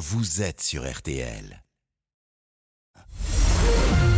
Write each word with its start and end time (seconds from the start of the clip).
vous 0.00 0.40
êtes 0.40 0.62
sur 0.62 0.90
RTL. 0.90 1.62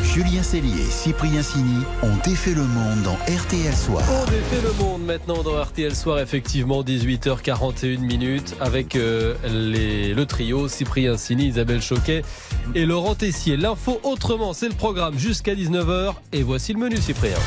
Julien 0.05 0.45
Cellier 0.45 0.83
et 0.83 0.91
Cyprien 0.91 1.43
Sini 1.43 1.83
ont 2.05 2.17
défait 2.25 2.55
le 2.55 2.63
monde 2.63 3.03
dans 3.03 3.15
RTL 3.15 3.75
Soir. 3.75 4.05
On 4.09 4.31
défait 4.31 4.63
le 4.63 4.73
monde 4.75 5.05
maintenant 5.05 5.43
dans 5.43 5.61
RTL 5.61 5.97
Soir, 5.97 6.21
effectivement, 6.21 6.85
18h41 6.85 7.99
minutes, 7.99 8.55
avec 8.61 8.95
euh, 8.95 9.35
les, 9.49 10.15
le 10.15 10.25
trio 10.25 10.69
Cyprien 10.69 11.17
Sini, 11.17 11.47
Isabelle 11.47 11.83
Choquet 11.83 12.23
et 12.77 12.87
Laurent 12.87 13.17
Tessier. 13.17 13.57
L'info 13.57 13.99
autrement, 14.05 14.53
c'est 14.53 14.69
le 14.69 14.77
programme 14.77 15.19
jusqu'à 15.19 15.57
19h. 15.57 16.15
Et 16.33 16.45
voici 16.45 16.75
le 16.75 16.79
menu, 16.79 16.99
Cyprien. 16.99 17.39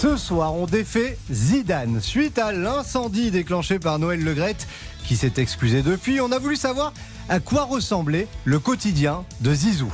Ce 0.00 0.16
soir, 0.16 0.54
on 0.54 0.64
défait 0.64 1.18
Zidane. 1.30 2.00
Suite 2.00 2.38
à 2.38 2.52
l'incendie 2.52 3.30
déclenché 3.30 3.78
par 3.78 3.98
Noël 3.98 4.24
Legrette, 4.24 4.66
qui 5.04 5.14
s'est 5.14 5.34
excusé 5.36 5.82
depuis, 5.82 6.22
on 6.22 6.32
a 6.32 6.38
voulu 6.38 6.56
savoir 6.56 6.94
à 7.28 7.38
quoi 7.38 7.64
ressemblait 7.64 8.26
le 8.46 8.58
quotidien 8.58 9.26
de 9.42 9.52
Zizou. 9.52 9.92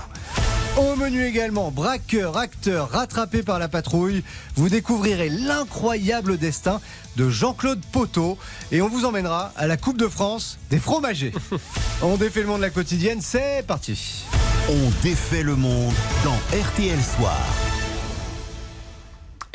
Au 0.77 0.95
menu 0.95 1.25
également, 1.25 1.73
braqueur, 1.73 2.37
acteur, 2.37 2.91
rattrapé 2.91 3.43
par 3.43 3.59
la 3.59 3.67
patrouille, 3.67 4.23
vous 4.55 4.69
découvrirez 4.69 5.29
l'incroyable 5.29 6.39
destin 6.39 6.81
de 7.17 7.29
Jean-Claude 7.29 7.85
Poteau 7.91 8.39
et 8.71 8.83
on 8.83 8.89
vous 8.89 9.07
emmènera 9.07 9.51
à 9.57 9.67
la 9.67 9.77
Coupe 9.77 9.99
de 9.99 10.07
France 10.07 10.57
des 10.71 10.79
fromagers. 10.79 11.33
on 12.03 12.17
défait 12.17 12.43
le 12.43 12.47
monde 12.47 12.59
de 12.59 12.67
la 12.67 12.71
quotidienne, 12.71 13.19
c'est 13.21 13.67
parti. 13.67 14.25
On 14.69 15.03
défait 15.03 15.43
le 15.43 15.57
monde 15.57 15.95
dans 16.23 16.37
RTL 16.57 17.03
Soir. 17.03 17.76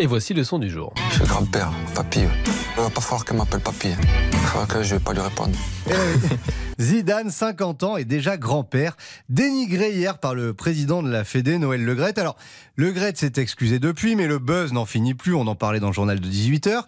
Et 0.02 0.08
voici 0.08 0.34
le 0.34 0.44
son 0.44 0.58
du 0.58 0.68
jour. 0.68 0.96
Je 1.12 1.18
suis 1.18 1.26
grand-père, 1.26 1.72
papy. 1.94 2.22
Il 2.22 2.82
va 2.82 2.90
pas 2.90 3.02
falloir 3.02 3.24
qu'elle 3.24 3.38
m'appelle 3.38 3.60
papy. 3.60 3.90
Il 4.32 4.40
faudra 4.40 4.66
que 4.66 4.82
je 4.82 4.96
vais 4.96 5.00
pas 5.00 5.14
lui 5.14 5.22
répondre. 5.22 5.56
Eh. 5.88 6.82
Zidane, 6.82 7.30
50 7.30 7.84
ans, 7.84 7.98
est 7.98 8.06
déjà 8.06 8.36
grand-père, 8.36 8.98
dénigré 9.30 9.92
hier 9.92 10.18
par 10.18 10.34
le 10.34 10.56
président 10.56 11.04
de 11.04 11.12
la 11.12 11.24
Fédé, 11.24 11.60
Noël 11.60 11.86
Legrette. 11.86 12.18
Alors, 12.18 12.36
Legrette 12.78 13.18
s'est 13.18 13.34
excusé 13.36 13.78
depuis, 13.78 14.16
mais 14.16 14.26
le 14.26 14.40
buzz 14.40 14.74
n'en 14.74 14.88
finit 14.88 15.14
plus, 15.14 15.36
on 15.36 15.46
en 15.46 15.54
parlait 15.54 15.80
dans 15.80 15.90
le 15.90 15.94
journal 15.94 16.20
de 16.20 16.28
18h. 16.28 16.82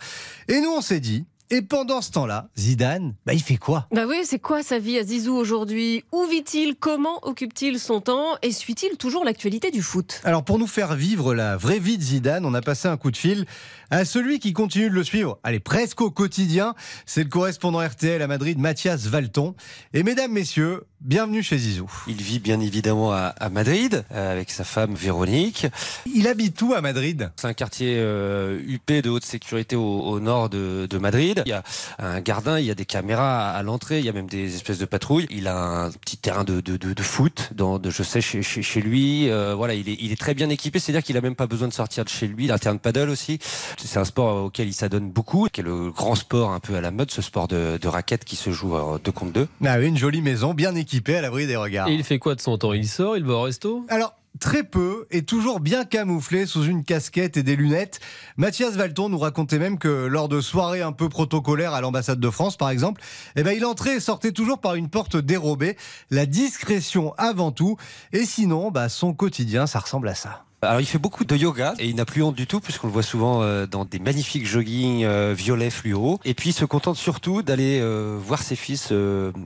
Et 0.47 0.59
nous, 0.59 0.71
on 0.71 0.81
s'est 0.81 0.99
dit, 0.99 1.27
et 1.49 1.61
pendant 1.61 2.01
ce 2.01 2.11
temps-là, 2.11 2.49
Zidane, 2.57 3.15
bah, 3.25 3.33
il 3.33 3.41
fait 3.41 3.57
quoi? 3.57 3.87
Bah 3.91 4.05
oui, 4.07 4.17
c'est 4.23 4.39
quoi 4.39 4.63
sa 4.63 4.79
vie 4.79 4.97
à 4.97 5.03
Zizou 5.03 5.33
aujourd'hui? 5.35 6.03
Où 6.11 6.25
vit-il? 6.25 6.75
Comment 6.75 7.19
occupe-t-il 7.23 7.79
son 7.79 8.01
temps? 8.01 8.37
Et 8.41 8.51
suit-il 8.51 8.97
toujours 8.97 9.23
l'actualité 9.25 9.71
du 9.71 9.81
foot? 9.81 10.21
Alors 10.23 10.43
pour 10.43 10.59
nous 10.59 10.67
faire 10.67 10.95
vivre 10.95 11.33
la 11.33 11.57
vraie 11.57 11.79
vie 11.79 11.97
de 11.97 12.03
Zidane, 12.03 12.45
on 12.45 12.53
a 12.53 12.61
passé 12.61 12.87
un 12.87 12.97
coup 12.97 13.11
de 13.11 13.17
fil 13.17 13.45
à 13.91 14.05
celui 14.05 14.39
qui 14.39 14.53
continue 14.53 14.89
de 14.89 14.95
le 14.95 15.03
suivre, 15.03 15.37
allez, 15.43 15.59
presque 15.59 16.01
au 16.01 16.09
quotidien, 16.09 16.73
c'est 17.05 17.23
le 17.23 17.29
correspondant 17.29 17.77
RTL 17.79 18.19
à 18.23 18.27
Madrid, 18.27 18.57
Mathias 18.57 19.05
Valton. 19.05 19.53
Et 19.93 20.01
mesdames, 20.01 20.31
messieurs, 20.31 20.85
bienvenue 21.01 21.43
chez 21.43 21.59
Zizou. 21.59 21.91
Il 22.07 22.19
vit 22.19 22.39
bien 22.39 22.59
évidemment 22.59 23.11
à, 23.11 23.35
à 23.39 23.49
Madrid 23.49 24.03
euh, 24.11 24.31
avec 24.31 24.49
sa 24.49 24.63
femme 24.63 24.95
Véronique. 24.95 25.67
Il 26.11 26.27
habite 26.27 26.59
où 26.63 26.73
à 26.73 26.81
Madrid? 26.81 27.29
C'est 27.35 27.45
un 27.45 27.53
quartier 27.53 27.97
euh, 27.99 28.59
huppé 28.65 29.03
de 29.03 29.11
haute 29.11 29.25
sécurité 29.25 29.75
au, 29.75 30.01
au 30.01 30.19
nord 30.19 30.49
de, 30.49 30.87
de 30.89 30.97
Madrid. 30.97 31.32
Il 31.45 31.49
y 31.49 31.53
a 31.53 31.63
un 31.99 32.21
gardien, 32.21 32.59
il 32.59 32.65
y 32.65 32.71
a 32.71 32.75
des 32.75 32.85
caméras 32.85 33.51
à, 33.51 33.63
l'entrée, 33.63 33.99
il 33.99 34.05
y 34.05 34.09
a 34.09 34.13
même 34.13 34.27
des 34.27 34.55
espèces 34.55 34.79
de 34.79 34.85
patrouilles. 34.85 35.27
Il 35.29 35.47
a 35.47 35.85
un 35.85 35.91
petit 35.91 36.17
terrain 36.17 36.43
de, 36.43 36.61
de, 36.61 36.77
de, 36.77 36.93
de 36.93 37.03
foot, 37.03 37.49
dans, 37.53 37.79
de, 37.79 37.89
je 37.89 38.03
sais, 38.03 38.21
chez, 38.21 38.41
chez, 38.43 38.61
chez 38.61 38.81
lui. 38.81 39.29
Euh, 39.29 39.55
voilà, 39.55 39.73
il 39.73 39.89
est, 39.89 39.97
il 39.99 40.11
est 40.11 40.19
très 40.19 40.33
bien 40.33 40.49
équipé, 40.49 40.79
c'est-à-dire 40.79 41.03
qu'il 41.03 41.17
a 41.17 41.21
même 41.21 41.35
pas 41.35 41.47
besoin 41.47 41.67
de 41.67 41.73
sortir 41.73 42.03
de 42.03 42.09
chez 42.09 42.27
lui. 42.27 42.45
Il 42.45 42.51
a 42.51 42.55
un 42.55 42.57
terrain 42.57 42.75
de 42.75 42.79
paddle 42.79 43.09
aussi. 43.09 43.39
C'est 43.77 43.99
un 43.99 44.05
sport 44.05 44.45
auquel 44.45 44.67
il 44.67 44.73
s'adonne 44.73 45.09
beaucoup, 45.09 45.47
qui 45.51 45.61
est 45.61 45.63
le 45.63 45.91
grand 45.91 46.15
sport 46.15 46.51
un 46.51 46.59
peu 46.59 46.75
à 46.75 46.81
la 46.81 46.91
mode, 46.91 47.11
ce 47.11 47.21
sport 47.21 47.47
de, 47.47 47.77
de 47.81 47.87
raquette 47.87 48.25
qui 48.25 48.35
se 48.35 48.51
joue 48.51 48.75
euh, 48.75 48.97
deux 49.03 49.11
contre 49.11 49.33
deux. 49.33 49.47
Ah 49.65 49.77
oui, 49.79 49.87
une 49.87 49.97
jolie 49.97 50.21
maison, 50.21 50.53
bien 50.53 50.75
équipée 50.75 51.17
à 51.17 51.21
l'abri 51.21 51.47
des 51.47 51.55
regards. 51.55 51.87
Et 51.87 51.93
il 51.93 52.03
fait 52.03 52.19
quoi 52.19 52.35
de 52.35 52.41
son 52.41 52.57
temps? 52.57 52.73
Il 52.73 52.87
sort, 52.87 53.17
il 53.17 53.23
va 53.23 53.33
au 53.33 53.41
resto? 53.41 53.85
Alors, 53.89 54.13
très 54.39 54.63
peu 54.63 55.05
et 55.11 55.23
toujours 55.23 55.59
bien 55.59 55.85
camouflé 55.85 56.45
sous 56.45 56.63
une 56.63 56.83
casquette 56.83 57.37
et 57.37 57.43
des 57.43 57.55
lunettes. 57.55 57.99
Mathias 58.37 58.75
Valton 58.75 59.09
nous 59.09 59.19
racontait 59.19 59.59
même 59.59 59.77
que 59.77 59.87
lors 59.87 60.29
de 60.29 60.41
soirées 60.41 60.81
un 60.81 60.91
peu 60.91 61.09
protocolaires 61.09 61.73
à 61.73 61.81
l'ambassade 61.81 62.19
de 62.19 62.29
France, 62.29 62.57
par 62.57 62.69
exemple, 62.69 63.01
eh 63.35 63.43
ben, 63.43 63.55
il 63.55 63.65
entrait 63.65 63.97
et 63.97 63.99
sortait 63.99 64.31
toujours 64.31 64.59
par 64.59 64.75
une 64.75 64.89
porte 64.89 65.17
dérobée. 65.17 65.77
La 66.09 66.25
discrétion 66.25 67.13
avant 67.17 67.51
tout. 67.51 67.77
Et 68.11 68.25
sinon, 68.25 68.71
bah, 68.71 68.89
son 68.89 69.13
quotidien, 69.13 69.67
ça 69.67 69.79
ressemble 69.79 70.07
à 70.07 70.15
ça. 70.15 70.45
Alors 70.63 70.79
il 70.79 70.85
fait 70.85 70.97
beaucoup 70.97 71.25
de 71.25 71.35
yoga 71.35 71.73
et 71.79 71.87
il 71.87 71.95
n'a 71.95 72.05
plus 72.05 72.23
honte 72.23 72.35
du 72.35 72.47
tout 72.47 72.59
puisqu'on 72.59 72.87
le 72.87 72.93
voit 72.93 73.03
souvent 73.03 73.41
euh, 73.41 73.65
dans 73.65 73.85
des 73.85 73.99
magnifiques 73.99 74.45
joggings 74.45 75.03
euh, 75.03 75.33
violets 75.35 75.69
fluo. 75.69 76.19
Et 76.25 76.33
puis 76.33 76.49
il 76.49 76.53
se 76.53 76.65
contente 76.65 76.95
surtout 76.95 77.41
d'aller 77.41 77.79
euh, 77.81 78.17
voir 78.19 78.41
ses 78.41 78.55
fils 78.55 78.93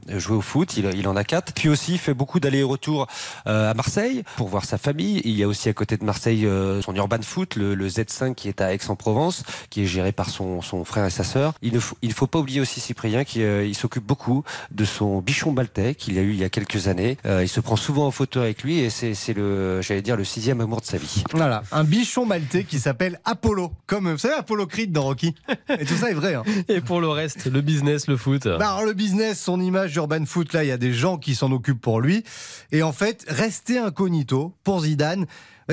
jouer 0.08 0.38
au 0.38 0.42
foot. 0.42 0.78
Il, 0.78 0.86
il 0.96 1.08
en 1.08 1.16
a 1.16 1.24
quatre. 1.24 1.54
Puis 1.54 1.70
aussi 1.70 1.94
il 1.94 1.98
fait 1.98 2.14
beaucoup 2.14 2.40
d'allers-retours 2.40 3.08
euh, 3.48 3.72
à 3.72 3.74
Marseille 3.74 4.24
pour 4.36 4.48
voir 4.48 4.66
sa 4.66 4.78
famille. 4.78 5.22
Il 5.26 5.32
y 5.32 5.44
a 5.44 5.48
aussi 5.48 5.70
à 5.70 5.74
côté 5.74 5.98
de 5.98 6.04
Marseille 6.04 6.48
son 6.84 6.96
urban 6.96 7.22
foot, 7.22 7.56
le, 7.56 7.74
le 7.76 7.88
Z5 7.88 8.36
qui 8.36 8.48
est 8.48 8.62
à 8.62 8.74
Aix-en-Provence, 8.74 9.44
qui 9.70 9.84
est 9.84 9.86
géré 9.86 10.12
par 10.12 10.30
son, 10.30 10.62
son 10.62 10.86
frère 10.86 11.06
et 11.06 11.10
sa 11.10 11.24
sœur. 11.24 11.54
Il 11.62 11.74
ne 11.74 11.80
faut, 11.80 11.98
il 12.02 12.14
faut 12.14 12.28
pas 12.28 12.40
oublier 12.40 12.62
aussi 12.62 12.80
Cyprien 12.80 13.24
qui 13.24 13.40
il 13.42 13.76
s'occupe 13.76 14.06
beaucoup 14.06 14.44
de 14.72 14.86
son 14.86 15.20
bichon 15.20 15.52
maltais 15.52 15.96
qu'il 15.96 16.18
a 16.18 16.22
eu 16.22 16.32
il 16.32 16.38
y 16.40 16.44
a 16.44 16.50
quelques 16.50 16.88
années. 16.88 17.18
Il 17.26 17.50
se 17.50 17.60
prend 17.60 17.76
souvent 17.76 18.08
en 18.08 18.12
photo 18.12 18.40
avec 18.40 18.64
lui 18.64 18.80
et 18.80 18.90
c'est 18.90 19.34
le 19.34 19.82
j'allais 19.82 20.02
dire 20.02 20.18
le 20.18 20.24
sixième 20.24 20.62
amour 20.62 20.82
de 20.82 20.86
sa 20.86 20.98
vie. 20.98 21.07
Voilà, 21.34 21.64
un 21.72 21.84
bichon 21.84 22.26
maltais 22.26 22.64
qui 22.64 22.80
s'appelle 22.80 23.20
Apollo. 23.26 23.72
Comme, 23.86 24.12
vous 24.12 24.18
savez, 24.18 24.36
Apollo 24.36 24.68
Creed 24.68 24.92
dans 24.92 25.04
Rocky. 25.04 25.36
Et 25.80 25.86
tout 25.86 25.96
ça 25.96 26.10
est 26.10 26.14
vrai. 26.14 26.36
Hein. 26.36 26.44
Et 26.68 26.82
pour 26.82 27.02
le 27.02 27.10
reste, 27.10 27.46
le 27.46 27.62
business, 27.62 28.08
le 28.08 28.18
foot 28.18 28.48
Bah 28.48 28.72
alors 28.72 28.86
le 28.86 28.94
business, 28.94 29.42
son 29.42 29.60
image 29.60 29.96
urban 29.96 30.26
foot, 30.26 30.54
là, 30.54 30.64
il 30.64 30.68
y 30.68 30.72
a 30.72 30.78
des 30.78 30.94
gens 30.94 31.18
qui 31.18 31.36
s'en 31.36 31.52
occupent 31.52 31.82
pour 31.82 32.02
lui. 32.02 32.24
Et 32.72 32.84
en 32.84 32.92
fait, 32.92 33.26
rester 33.28 33.78
incognito 33.78 34.54
pour 34.64 34.82
Zidane, 34.82 35.26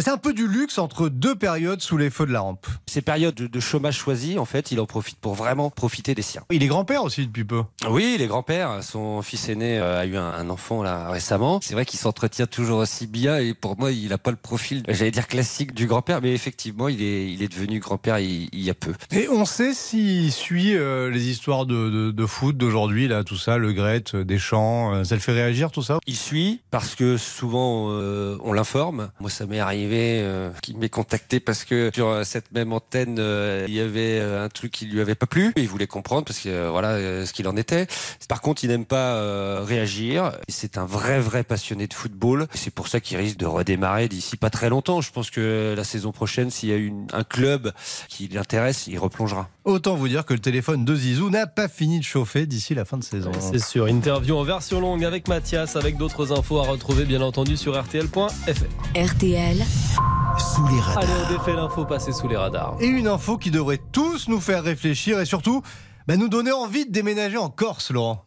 c'est 0.03 0.11
un 0.11 0.17
peu 0.17 0.33
du 0.33 0.49
luxe 0.49 0.79
entre 0.79 1.09
deux 1.09 1.35
périodes 1.35 1.81
sous 1.81 1.97
les 1.97 2.11
feux 2.11 2.27
de 2.27 2.33
la 2.33 2.41
rampe. 2.41 2.67
Ces 2.87 3.03
périodes 3.03 3.35
de, 3.35 3.61
chômage 3.61 3.97
choisi, 3.97 4.39
en 4.39 4.45
fait, 4.45 4.73
il 4.73 4.81
en 4.81 4.87
profite 4.87 5.19
pour 5.19 5.35
vraiment 5.35 5.71
profiter 5.71 6.15
des 6.15 6.23
siens. 6.23 6.43
Il 6.51 6.63
est 6.63 6.67
grand-père 6.67 7.05
aussi 7.05 7.27
depuis 7.27 7.45
peu. 7.45 7.63
Oui, 7.89 8.17
les 8.19 8.27
grands-pères. 8.27 8.83
Son 8.83 9.23
fils 9.23 9.49
aîné 9.49 9.79
euh, 9.79 10.01
a 10.01 10.07
eu 10.07 10.17
un, 10.17 10.51
enfant 10.51 10.83
là 10.83 11.11
récemment. 11.11 11.61
C'est 11.63 11.75
vrai 11.75 11.85
qu'il 11.85 11.99
s'entretient 11.99 12.47
toujours 12.47 12.79
aussi 12.79 13.07
bien 13.07 13.39
et 13.39 13.55
pour 13.55 13.79
moi, 13.79 13.93
il 13.93 14.09
n'a 14.09 14.19
pas 14.19 14.31
le 14.31 14.37
profil, 14.37 14.83
j'allais 14.89 15.11
dire 15.11 15.27
classique 15.27 15.75
du 15.75 15.87
grand-père, 15.87 16.21
mais 16.21 16.33
effectivement, 16.33 16.89
il 16.89 17.03
est, 17.03 17.33
il 17.33 17.43
est 17.43 17.49
devenu 17.49 17.79
grand-père 17.79 18.19
il, 18.19 18.49
il 18.53 18.61
y 18.61 18.71
a 18.71 18.75
peu. 18.75 18.93
Et 19.11 19.29
on 19.29 19.45
sait 19.45 19.73
s'il 19.73 20.33
suit 20.33 20.77
euh, 20.77 21.11
les 21.11 21.29
histoires 21.29 21.67
de, 21.67 21.91
de, 21.91 22.11
de 22.11 22.27
foot 22.27 22.57
d'aujourd'hui, 22.57 23.09
là, 23.09 23.25
tout 23.25 23.37
ça, 23.37 23.59
le 23.59 23.73
Gret, 23.73 24.05
Deschamps, 24.13 24.95
euh, 24.95 25.05
ça 25.05 25.15
le 25.15 25.21
fait 25.21 25.33
réagir 25.33 25.71
tout 25.71 25.83
ça? 25.83 25.99
Il 26.07 26.17
suit 26.17 26.61
parce 26.71 26.95
que 26.95 27.17
souvent 27.17 27.89
euh, 27.91 28.37
on 28.43 28.53
l'informe. 28.53 29.11
Moi, 29.21 29.31
ça 29.31 29.47
m'est 29.47 29.61
arrivé 29.61 29.84
euh, 29.91 30.51
qu'il 30.63 30.79
m'ait 30.79 30.89
contacté 30.89 31.41
parce 31.41 31.65
que 31.65 31.91
sur 31.95 32.09
euh, 32.09 32.25
cette 32.25 32.53
même 32.53 32.73
antenne, 32.73 33.17
euh, 33.19 33.65
il 33.69 33.75
y 33.75 33.81
avait 33.81 34.21
un 34.21 34.49
truc 34.49 34.73
qui 34.73 34.87
lui 34.87 35.01
avait 35.01 35.15
pas 35.15 35.27
plu. 35.27 35.53
Il 35.57 35.69
voulait 35.69 35.87
comprendre 35.87 36.25
parce 36.25 36.39
que 36.41 36.49
euh, 36.49 36.71
voilà 36.71 36.91
euh, 36.93 37.27
ce 37.27 37.33
qu'il 37.33 37.49
en 37.49 37.57
était. 37.57 37.87
Par 38.29 38.41
contre, 38.41 38.65
il 38.65 38.69
n'aime 38.69 38.85
pas 38.85 39.15
euh, 39.15 39.63
réagir. 39.65 40.33
C'est 40.49 40.79
un 40.79 40.87
vrai 40.87 41.21
vrai 41.21 41.45
passionné 41.45 41.87
de 41.87 41.95
football. 41.95 42.47
C'est 42.55 42.73
pour 42.73 42.89
ça 42.89 43.01
qu'il 43.01 43.17
risque 43.17 43.37
de 43.37 43.47
redémarrer 43.47 44.09
d'ici 44.09 44.37
pas 44.37 44.51
très 44.51 44.69
longtemps. 44.69 45.01
Je 45.01 45.11
pense 45.11 45.31
que 45.31 45.75
la 45.77 45.85
saison 45.85 46.13
prochaine, 46.13 46.51
s'il 46.51 46.69
y 46.69 46.73
a 46.73 46.77
une, 46.77 47.07
un 47.13 47.25
club 47.25 47.73
qui 48.09 48.29
l'intéresse, 48.29 48.87
il 48.87 48.99
replongera. 48.99 49.49
Autant 49.65 49.95
vous 49.95 50.09
dire 50.09 50.25
que 50.27 50.35
le 50.35 50.41
téléphone 50.41 50.85
de 50.85 50.95
Zizou 50.95 51.31
n'a 51.31 51.47
pas 51.47 51.69
fini 51.69 51.99
de 51.99 52.05
chauffer 52.05 52.47
d'ici 52.47 52.75
la 52.75 52.85
fin 52.85 52.99
de 52.99 53.05
saison. 53.05 53.33
C'est 53.41 53.63
sûr, 53.63 53.89
interview 53.89 54.37
en 54.37 54.45
version 54.45 54.81
longue 54.81 55.05
avec 55.05 55.29
Mathias, 55.29 55.77
avec 55.77 55.97
d'autres 55.97 56.33
infos 56.33 56.59
à 56.59 56.65
retrouver 56.65 57.05
bien 57.05 57.23
entendu 57.23 57.57
sur 57.57 57.73
rtl.fr. 57.75 58.29
RTL, 58.95 59.65
Sous 60.39 60.67
les 60.67 60.81
radars. 60.81 61.03
Allez, 61.03 61.13
on 61.27 61.33
défait 61.33 61.55
l'info 61.55 61.85
passée 61.85 62.13
sous 62.13 62.27
les 62.27 62.37
radars. 62.37 62.77
Et 62.81 62.87
une 62.87 63.07
info 63.07 63.39
qui 63.39 63.51
devrait 63.51 63.81
tous 63.93 64.29
nous 64.29 64.41
faire 64.41 64.63
réfléchir 64.65 65.21
et 65.21 65.25
surtout 65.25 65.63
bah, 66.09 66.17
nous 66.17 66.29
donner 66.29 66.53
envie 66.53 66.87
de 66.87 66.91
déménager 66.91 67.37
en 67.37 67.49
Corse, 67.51 67.91
Laurent. 67.91 68.24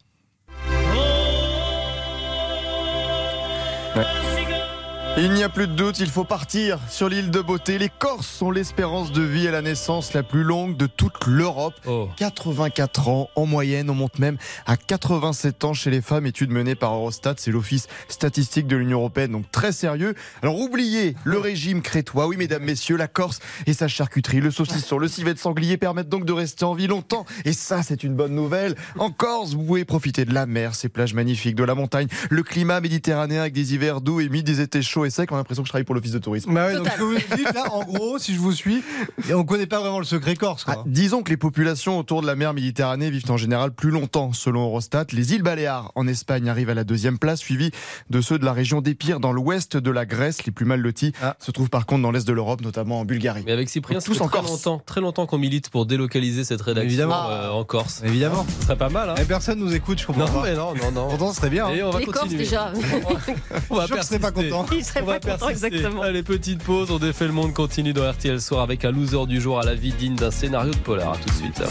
Il 5.20 5.32
n'y 5.32 5.42
a 5.42 5.48
plus 5.48 5.66
de 5.66 5.72
doute, 5.72 5.98
il 5.98 6.08
faut 6.08 6.22
partir 6.22 6.78
sur 6.88 7.08
l'île 7.08 7.30
de 7.30 7.40
beauté. 7.40 7.76
Les 7.76 7.88
Corses 7.88 8.28
sont 8.28 8.52
l'espérance 8.52 9.10
de 9.10 9.22
vie 9.22 9.46
et 9.46 9.50
la 9.50 9.62
naissance 9.62 10.12
la 10.12 10.22
plus 10.22 10.44
longue 10.44 10.76
de 10.76 10.86
toute 10.86 11.26
l'Europe. 11.26 11.74
Oh. 11.88 12.08
84 12.16 13.08
ans 13.08 13.28
en 13.34 13.44
moyenne, 13.44 13.90
on 13.90 13.94
monte 13.94 14.20
même 14.20 14.36
à 14.64 14.76
87 14.76 15.64
ans 15.64 15.74
chez 15.74 15.90
les 15.90 16.02
femmes. 16.02 16.26
Étude 16.26 16.52
menée 16.52 16.76
par 16.76 16.94
Eurostat, 16.94 17.34
c'est 17.38 17.50
l'office 17.50 17.88
statistique 18.08 18.68
de 18.68 18.76
l'Union 18.76 18.98
Européenne, 18.98 19.32
donc 19.32 19.50
très 19.50 19.72
sérieux. 19.72 20.14
Alors 20.40 20.56
oubliez 20.60 21.16
le 21.24 21.38
régime 21.38 21.82
crétois, 21.82 22.28
oui 22.28 22.36
mesdames, 22.36 22.62
messieurs, 22.62 22.96
la 22.96 23.08
Corse 23.08 23.40
et 23.66 23.72
sa 23.72 23.88
charcuterie, 23.88 24.40
le 24.40 24.52
saucisson, 24.52 24.98
le 24.98 25.08
civet 25.08 25.34
de 25.34 25.40
sanglier 25.40 25.78
permettent 25.78 26.08
donc 26.08 26.26
de 26.26 26.32
rester 26.32 26.64
en 26.64 26.74
vie 26.74 26.86
longtemps. 26.86 27.26
Et 27.44 27.54
ça, 27.54 27.82
c'est 27.82 28.04
une 28.04 28.14
bonne 28.14 28.36
nouvelle. 28.36 28.76
En 29.00 29.10
Corse, 29.10 29.54
vous 29.54 29.64
pouvez 29.64 29.84
profiter 29.84 30.24
de 30.24 30.32
la 30.32 30.46
mer, 30.46 30.76
ces 30.76 30.88
plages 30.88 31.14
magnifiques, 31.14 31.56
de 31.56 31.64
la 31.64 31.74
montagne, 31.74 32.06
le 32.30 32.44
climat 32.44 32.80
méditerranéen 32.80 33.40
avec 33.40 33.52
des 33.52 33.74
hivers 33.74 34.00
doux 34.00 34.20
et 34.20 34.28
mi 34.28 34.44
des 34.44 34.60
étés 34.60 34.80
chauds 34.80 34.88
chaud 34.88 35.07
et 35.08 35.10
sec, 35.10 35.32
on 35.32 35.34
a 35.34 35.38
l'impression 35.38 35.62
que 35.62 35.66
je 35.66 35.72
travaille 35.72 35.84
pour 35.84 35.94
l'office 35.94 36.12
de 36.12 36.18
tourisme. 36.18 36.54
Bah 36.54 36.66
ouais, 36.66 36.76
donc 36.76 36.88
ce 36.88 36.96
que 36.96 37.02
vous 37.02 37.36
dites 37.36 37.52
là, 37.54 37.72
en 37.74 37.82
gros, 37.84 38.18
si 38.18 38.34
je 38.34 38.38
vous 38.38 38.52
suis, 38.52 38.82
et 39.28 39.34
on 39.34 39.44
connaît 39.44 39.66
pas 39.66 39.80
vraiment 39.80 39.98
le 39.98 40.04
secret 40.04 40.36
corse. 40.36 40.64
Quoi. 40.64 40.76
Ah, 40.78 40.82
disons 40.86 41.22
que 41.22 41.30
les 41.30 41.36
populations 41.36 41.98
autour 41.98 42.22
de 42.22 42.26
la 42.26 42.36
mer 42.36 42.54
Méditerranée 42.54 43.10
vivent 43.10 43.30
en 43.30 43.36
général 43.36 43.72
plus 43.72 43.90
longtemps, 43.90 44.32
selon 44.32 44.62
Eurostat. 44.64 45.06
Les 45.12 45.34
îles 45.34 45.42
Baléares 45.42 45.90
en 45.94 46.06
Espagne 46.06 46.48
arrivent 46.48 46.70
à 46.70 46.74
la 46.74 46.84
deuxième 46.84 47.18
place, 47.18 47.40
suivies 47.40 47.70
de 48.10 48.20
ceux 48.20 48.38
de 48.38 48.44
la 48.44 48.52
région 48.52 48.80
d'Épire 48.80 49.18
dans 49.20 49.32
l'ouest 49.32 49.76
de 49.76 49.90
la 49.90 50.06
Grèce. 50.06 50.44
Les 50.46 50.52
plus 50.52 50.64
mal 50.66 50.80
lotis 50.80 51.12
Ah. 51.22 51.36
se 51.40 51.50
trouvent 51.50 51.70
par 51.70 51.86
contre 51.86 52.02
dans 52.02 52.10
l'est 52.10 52.26
de 52.26 52.32
l'Europe, 52.32 52.60
notamment 52.60 53.00
en 53.00 53.04
Bulgarie. 53.04 53.42
Mais 53.46 53.52
avec 53.52 53.68
Cyprien, 53.70 53.96
Donc, 53.96 54.02
ça 54.02 54.12
fait 54.12 54.18
tous 54.18 54.22
en 54.24 54.28
très 54.28 54.38
Corse. 54.38 54.50
longtemps, 54.50 54.82
très 54.84 55.00
longtemps 55.00 55.26
qu'on 55.26 55.38
milite 55.38 55.70
pour 55.70 55.86
délocaliser 55.86 56.44
cette 56.44 56.60
rédaction 56.62 56.88
Évidemment. 56.88 57.30
euh, 57.30 57.50
en 57.50 57.64
Corse. 57.64 58.02
Évidemment. 58.04 58.46
Ce 58.60 58.66
serait 58.66 58.76
pas 58.76 58.88
mal, 58.90 59.10
hein 59.10 59.14
Et 59.20 59.24
personne 59.24 59.58
nous 59.58 59.74
écoute, 59.74 59.98
je 60.00 60.06
comprends 60.06 60.26
Non, 60.26 60.32
pas. 60.32 60.42
mais 60.44 60.54
non, 60.54 60.74
non, 60.74 60.92
non. 60.92 61.08
Pourtant, 61.08 61.30
ce 61.32 61.36
serait 61.38 61.50
bien. 61.50 61.66
hein. 61.66 61.72
Et 61.74 61.82
on 61.82 61.90
va 61.90 61.98
Les 62.00 62.04
Corses 62.06 62.18
continuer. 62.20 62.42
déjà. 62.44 62.72
On 63.70 63.76
va 63.76 63.86
Je 63.86 63.86
suis 63.86 63.86
sûr 63.86 63.96
que 63.96 64.02
ce 64.02 64.08
serait 64.08 64.18
pas 64.18 64.30
content. 64.32 64.64
On 65.02 65.06
pas 65.06 65.20
persister. 65.20 65.66
exactement. 65.66 66.02
Allez, 66.02 66.22
petite 66.22 66.62
pause, 66.62 66.90
on 66.90 66.98
défait 66.98 67.26
le 67.26 67.32
monde, 67.32 67.52
continue 67.52 67.92
dans 67.92 68.10
RTL 68.10 68.40
Soir 68.40 68.62
avec 68.62 68.84
un 68.84 68.90
loser 68.90 69.26
du 69.26 69.40
jour 69.40 69.58
à 69.58 69.64
la 69.64 69.74
vie 69.74 69.92
digne 69.92 70.16
d'un 70.16 70.30
scénario 70.30 70.72
de 70.72 70.78
polar. 70.78 71.12
À 71.12 71.16
tout 71.16 71.28
de 71.28 71.34
suite. 71.34 71.62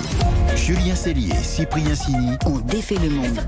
Julien 0.56 0.96
Cellier 0.96 1.36
Cyprien 1.44 1.96
Sini. 1.96 2.32
On 2.46 2.60
défait 2.60 2.96
le 2.96 3.10
monde. 3.10 3.40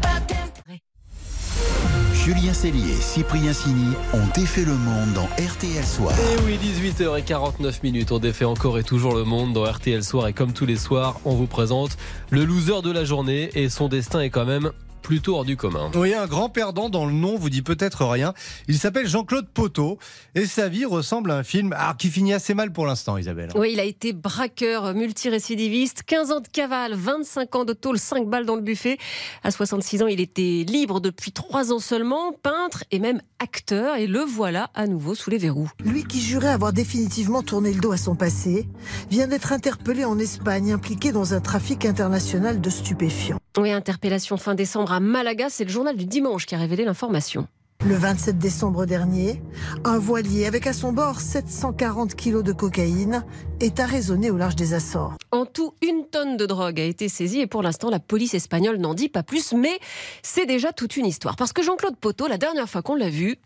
Julien 2.14 2.54
Cellier 2.54 2.92
et 2.92 3.02
Cyprien 3.02 3.54
Sini 3.54 3.94
ont 4.14 4.28
défait 4.36 4.66
le 4.66 4.74
monde 4.74 5.14
dans 5.14 5.26
RTL 5.44 5.84
Soir. 5.84 6.14
Et 6.14 6.42
oui, 6.46 6.60
18h49 6.62 7.80
minutes. 7.82 8.12
On 8.12 8.20
défait 8.20 8.46
encore 8.46 8.78
et 8.78 8.84
toujours 8.84 9.16
le 9.16 9.24
monde 9.24 9.54
dans 9.54 9.64
RTL 9.64 10.04
Soir. 10.04 10.28
Et 10.28 10.34
comme 10.34 10.54
tous 10.54 10.66
les 10.66 10.76
soirs, 10.76 11.20
on 11.26 11.34
vous 11.34 11.48
présente 11.48 11.98
le 12.30 12.44
loser 12.44 12.82
de 12.84 12.92
la 12.92 13.04
journée. 13.06 13.50
Et 13.56 13.70
son 13.70 13.88
destin 13.88 14.20
est 14.20 14.30
quand 14.30 14.46
même 14.46 14.72
plutôt 15.10 15.38
hors 15.38 15.46
du 15.46 15.58
commun. 15.58 15.90
Oui, 15.96 16.14
un 16.14 16.28
grand 16.28 16.50
perdant 16.50 16.88
dans 16.88 17.08
le 17.08 17.12
nom 17.12 17.36
vous 17.36 17.50
dit 17.50 17.64
peut-être 17.64 18.06
rien. 18.06 18.36
Il 18.68 18.78
s'appelle 18.78 19.08
Jean-Claude 19.08 19.48
Poteau 19.52 19.98
et 20.36 20.46
sa 20.46 20.70
vie 20.70 20.86
ressemble 20.86 21.32
à 21.32 21.38
un 21.38 21.42
film 21.42 21.74
ah, 21.76 21.96
qui 21.98 22.10
finit 22.10 22.32
assez 22.32 22.54
mal 22.54 22.72
pour 22.72 22.86
l'instant, 22.86 23.18
Isabelle. 23.18 23.50
Oui, 23.56 23.72
il 23.74 23.80
a 23.80 23.86
été 23.86 24.14
braqueur, 24.14 24.94
multirécidiviste, 24.94 26.04
15 26.04 26.32
ans 26.32 26.42
de 26.42 26.48
cavale, 26.48 26.94
25 26.94 27.56
ans 27.56 27.66
de 27.66 27.74
tôle, 27.74 27.98
5 27.98 28.28
balles 28.28 28.46
dans 28.46 28.56
le 28.56 28.62
buffet. 28.62 29.00
À 29.42 29.50
66 29.50 30.04
ans, 30.04 30.08
il 30.08 30.22
était 30.22 30.64
libre 30.68 31.00
depuis 31.00 31.32
3 31.32 31.74
ans 31.74 31.80
seulement, 31.80 32.32
peintre 32.32 32.84
et 32.92 33.00
même 33.00 33.20
acteur. 33.40 33.96
Et 33.96 34.06
le 34.06 34.20
voilà 34.20 34.70
à 34.76 34.86
nouveau 34.86 35.16
sous 35.16 35.32
les 35.32 35.40
verrous. 35.40 35.72
Lui 35.84 36.04
qui 36.04 36.22
jurait 36.22 36.50
avoir 36.50 36.72
définitivement 36.72 37.42
tourné 37.42 37.74
le 37.74 37.80
dos 37.80 37.94
à 37.94 37.98
son 37.98 38.14
passé, 38.14 38.68
vient 39.10 39.26
d'être 39.26 39.54
interpellé 39.54 40.06
en 40.06 40.20
Espagne, 40.20 40.72
impliqué 40.72 41.12
dans 41.12 41.34
un 41.34 41.42
trafic 41.42 41.86
international 41.86 42.62
de 42.62 42.70
stupéfiants. 42.70 43.40
Oui, 43.58 43.72
interpellation 43.72 44.38
fin 44.38 44.54
décembre 44.54 44.94
à 44.94 44.99
Malaga, 45.00 45.48
c'est 45.50 45.64
le 45.64 45.70
journal 45.70 45.96
du 45.96 46.06
dimanche 46.06 46.46
qui 46.46 46.56
a 46.56 46.58
révélé 46.58 46.86
l'information. 46.86 47.48
Le 47.86 47.96
27 47.96 48.38
décembre 48.38 48.86
dernier, 48.86 49.42
un 49.86 50.00
voilier 50.00 50.46
avec 50.46 50.68
à 50.68 50.74
son 50.74 50.92
bord 50.92 51.22
740 51.22 52.14
kilos 52.14 52.44
de 52.44 52.52
cocaïne 52.52 53.24
est 53.62 53.80
arraisonné 53.80 54.30
au 54.32 54.38
large 54.38 54.58
des 54.58 54.74
Açores. 54.74 55.16
En 55.32 55.46
tout, 55.46 55.74
une 55.82 56.06
tonne 56.06 56.36
de 56.36 56.46
drogue 56.46 56.82
a 56.82 56.84
été 56.84 57.08
saisie 57.08 57.40
et 57.40 57.48
pour 57.48 57.64
l'instant, 57.64 57.90
la 57.90 58.00
police 58.00 58.34
espagnole 58.34 58.78
n'en 58.80 58.94
dit 58.94 59.08
pas 59.08 59.24
plus, 59.24 59.54
mais 59.54 59.80
c'est 60.24 60.46
déjà 60.46 60.74
toute 60.74 60.98
une 60.98 61.06
histoire. 61.06 61.38
Parce 61.38 61.54
que 61.54 61.64
Jean-Claude 61.64 61.96
Poteau, 61.96 62.28
la 62.28 62.38
dernière 62.38 62.70
fois 62.70 62.82
qu'on 62.82 62.96
l'a 62.96 63.10
vu, 63.10 63.38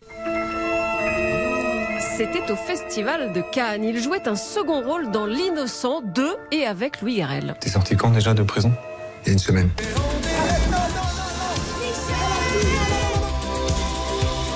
c'était 2.18 2.52
au 2.52 2.56
Festival 2.56 3.34
de 3.34 3.42
Cannes. 3.52 3.84
Il 3.84 4.02
jouait 4.02 4.28
un 4.28 4.36
second 4.36 4.82
rôle 4.82 5.12
dans 5.12 5.28
L'Innocent 5.28 6.02
2 6.02 6.36
et 6.52 6.66
avec 6.66 7.02
Louis 7.02 7.18
Garrel. 7.18 7.56
T'es 7.60 7.70
sorti 7.70 7.96
quand 7.96 8.10
déjà 8.10 8.34
de 8.34 8.42
prison? 8.42 8.72
Il 9.24 9.28
y 9.28 9.30
a 9.30 9.34
une 9.34 9.40
semaine. 9.40 9.70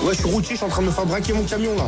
Ouais, 0.07 0.13
je 0.13 0.19
suis 0.19 0.31
routier, 0.31 0.51
je 0.51 0.56
suis 0.56 0.65
en 0.65 0.69
train 0.69 0.81
de 0.83 0.88
me 0.88 0.92
faire 0.92 1.06
braquer 1.06 1.33
mon 1.33 1.44
camion 1.44 1.75
là. 1.75 1.83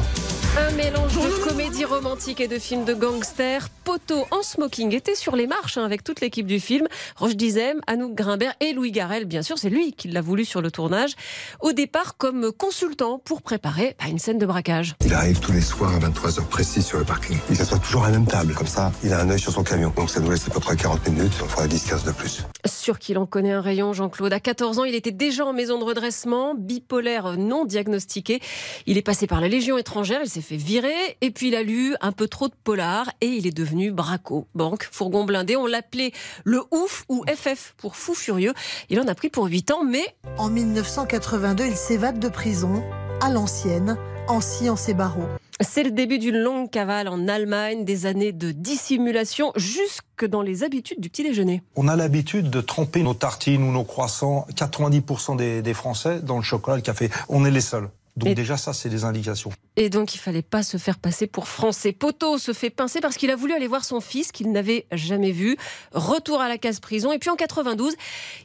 Un 0.57 0.71
mélange 0.71 1.13
de 1.13 1.43
comédie 1.47 1.85
romantique 1.85 2.41
et 2.41 2.47
de 2.47 2.57
films 2.57 2.83
de 2.83 2.93
gangsters. 2.93 3.69
Poteau 3.83 4.25
en 4.31 4.41
smoking 4.41 4.93
était 4.95 5.15
sur 5.15 5.35
les 5.35 5.47
marches 5.47 5.77
hein, 5.77 5.85
avec 5.85 6.03
toute 6.03 6.21
l'équipe 6.21 6.47
du 6.47 6.59
film. 6.59 6.87
Roche 7.15 7.35
Dizem, 7.35 7.81
Anouk 7.87 8.15
Grimbert 8.15 8.53
et 8.59 8.73
Louis 8.73 8.91
Garrel, 8.91 9.25
bien 9.25 9.41
sûr, 9.41 9.57
c'est 9.57 9.69
lui 9.69 9.93
qui 9.93 10.07
l'a 10.07 10.21
voulu 10.21 10.45
sur 10.45 10.61
le 10.61 10.71
tournage. 10.71 11.11
Au 11.59 11.71
départ, 11.71 12.17
comme 12.17 12.51
consultant 12.51 13.19
pour 13.19 13.41
préparer 13.41 13.95
bah, 13.99 14.05
une 14.09 14.19
scène 14.19 14.37
de 14.37 14.45
braquage. 14.45 14.95
Il 15.05 15.13
arrive 15.13 15.39
tous 15.39 15.51
les 15.51 15.61
soirs 15.61 15.95
à 15.95 15.99
23h 15.99 16.45
précis 16.45 16.81
sur 16.81 16.97
le 16.97 17.05
parking. 17.05 17.37
Il 17.49 17.55
s'assoit 17.55 17.79
toujours 17.79 18.05
à 18.05 18.07
la 18.09 18.17
même 18.17 18.27
table. 18.27 18.53
Comme 18.53 18.67
ça, 18.67 18.91
il 19.03 19.13
a 19.13 19.19
un 19.19 19.29
œil 19.29 19.39
sur 19.39 19.51
son 19.51 19.63
camion. 19.63 19.93
Donc 19.95 20.09
ça 20.09 20.19
nous 20.19 20.31
laisse 20.31 20.47
à 20.47 20.51
peu 20.51 20.59
près 20.59 20.75
40 20.75 21.07
minutes. 21.09 21.33
On 21.43 21.47
fera 21.47 21.67
10-15 21.67 22.05
de 22.05 22.11
plus. 22.11 22.43
Sûr 22.65 22.99
qu'il 22.99 23.17
en 23.17 23.25
connaît 23.25 23.51
un 23.51 23.61
rayon, 23.61 23.93
Jean-Claude. 23.93 24.33
À 24.33 24.39
14 24.39 24.79
ans, 24.79 24.83
il 24.83 24.95
était 24.95 25.11
déjà 25.11 25.45
en 25.45 25.53
maison 25.53 25.79
de 25.79 25.83
redressement, 25.83 26.55
bipolaire 26.55 27.37
non 27.37 27.65
diagnostiqué. 27.65 28.39
Il 28.85 28.97
est 28.97 29.01
passé 29.01 29.27
par 29.27 29.41
la 29.41 29.47
Légion 29.47 29.77
étrangère, 29.77 30.21
il 30.23 30.29
s'est 30.39 30.47
fait 30.47 30.57
virer, 30.57 31.17
et 31.21 31.31
puis 31.31 31.49
il 31.49 31.55
a 31.55 31.63
lu 31.63 31.95
un 32.01 32.11
peu 32.11 32.27
trop 32.27 32.47
de 32.47 32.53
polar, 32.63 33.11
et 33.21 33.27
il 33.27 33.47
est 33.47 33.55
devenu 33.55 33.91
braco. 33.91 34.47
Banque, 34.55 34.87
fourgon 34.91 35.25
blindé, 35.25 35.55
on 35.55 35.65
l'appelait 35.65 36.11
le 36.43 36.61
ouf 36.71 37.03
ou 37.09 37.23
FF 37.27 37.73
pour 37.77 37.95
fou 37.95 38.13
furieux. 38.13 38.53
Il 38.89 38.99
en 38.99 39.07
a 39.07 39.15
pris 39.15 39.29
pour 39.29 39.45
8 39.45 39.71
ans, 39.71 39.83
mais 39.83 40.15
En 40.37 40.49
1982, 40.49 41.65
il 41.65 41.75
s'évade 41.75 42.19
de 42.19 42.29
prison, 42.29 42.83
à 43.21 43.29
l'ancienne, 43.29 43.97
en 44.27 44.41
sciant 44.41 44.75
ses 44.75 44.93
barreaux. 44.93 45.27
c'est 45.61 45.83
le 45.83 45.91
début 45.91 46.19
d'une 46.19 46.37
longue 46.37 46.69
cavale 46.69 47.07
en 47.07 47.27
Allemagne, 47.27 47.83
des 47.83 48.05
années 48.05 48.31
de 48.31 48.51
dissimulation, 48.51 49.51
jusque 49.55 50.25
dans 50.25 50.41
les 50.41 50.63
habitudes 50.63 51.01
du 51.01 51.09
petit 51.09 51.23
déjeuner. 51.23 51.61
On 51.75 51.87
a 51.87 51.95
l'habitude 51.95 52.49
de 52.49 52.61
tremper 52.61 53.03
nos 53.03 53.13
tartines 53.13 53.63
ou 53.63 53.71
nos 53.71 53.83
croissants, 53.83 54.45
90% 54.55 55.35
des, 55.35 55.61
des 55.61 55.73
Français, 55.73 56.21
dans 56.21 56.37
le 56.37 56.43
chocolat, 56.43 56.77
le 56.77 56.81
café. 56.81 57.09
On 57.27 57.43
est 57.45 57.51
les 57.51 57.61
seuls. 57.61 57.89
Donc 58.19 58.29
Et- 58.29 58.35
déjà, 58.35 58.57
ça, 58.57 58.73
c'est 58.73 58.89
des 58.89 59.05
indications. 59.05 59.49
Et 59.77 59.89
donc, 59.89 60.13
il 60.13 60.17
fallait 60.17 60.41
pas 60.41 60.61
se 60.61 60.77
faire 60.77 60.99
passer 60.99 61.25
pour 61.25 61.47
français. 61.47 61.93
Poteau 61.93 62.37
se 62.37 62.51
fait 62.53 62.69
pincer 62.69 62.99
parce 62.99 63.15
qu'il 63.15 63.31
a 63.31 63.35
voulu 63.35 63.53
aller 63.53 63.67
voir 63.67 63.85
son 63.85 64.01
fils 64.01 64.31
qu'il 64.31 64.51
n'avait 64.51 64.85
jamais 64.91 65.31
vu. 65.31 65.55
Retour 65.93 66.41
à 66.41 66.49
la 66.49 66.57
case 66.57 66.79
prison. 66.79 67.11
Et 67.13 67.19
puis 67.19 67.29
en 67.29 67.35
92, 67.35 67.95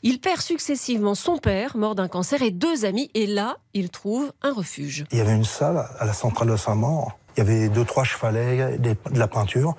il 0.03 0.21
perd 0.21 0.41
successivement 0.41 1.15
son 1.17 1.39
père, 1.39 1.77
mort 1.77 1.95
d'un 1.95 2.09
cancer, 2.09 2.41
et 2.43 2.51
deux 2.53 2.85
amis. 2.85 3.11
Et 3.15 3.27
là, 3.27 3.57
il 3.75 3.91
trouve 3.91 4.33
un 4.43 4.53
refuge. 4.53 5.05
Il 5.11 5.19
y 5.19 5.21
avait 5.21 5.35
une 5.35 5.45
salle 5.45 5.85
à 5.99 6.05
la 6.05 6.13
centrale 6.13 6.49
de 6.51 6.57
Saint-Maur. 6.57 7.19
Il 7.37 7.41
y 7.41 7.43
avait 7.43 7.69
deux, 7.69 7.85
trois 7.85 8.05
chevalets, 8.05 8.79
des- 8.79 8.95
de 8.95 9.19
la 9.19 9.27
peinture. 9.27 9.75